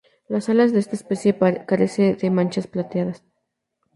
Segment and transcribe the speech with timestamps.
[0.29, 3.23] Las alas de esta especie carece de manchas plateadas.